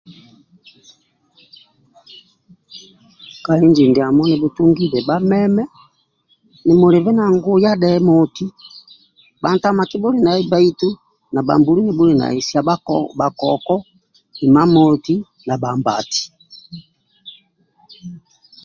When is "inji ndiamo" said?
3.65-4.21